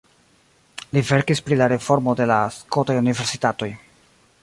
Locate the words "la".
1.61-1.69, 2.33-2.41